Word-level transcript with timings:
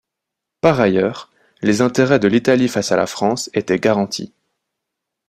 Par 0.61 0.81
ailleurs 0.81 1.29
les 1.61 1.81
intérêts 1.83 2.17
de 2.17 2.27
l'Italie 2.27 2.69
face 2.69 2.91
à 2.91 2.95
la 2.95 3.05
France 3.05 3.51
étaient 3.53 3.77
garantis. 3.77 4.33